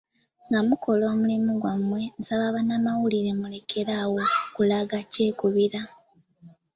Nga 0.47 0.59
mukola 0.67 1.03
omulimu 1.13 1.51
gwammwe 1.61 2.01
nsaba 2.19 2.53
bannamawulire 2.55 3.31
mulekere 3.39 3.93
awo 4.03 4.21
okulaga 4.47 4.97
kyekubiira. 5.11 5.81